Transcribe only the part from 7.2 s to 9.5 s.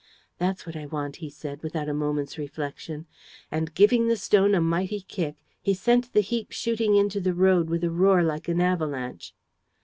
road with a roar like an avalanche.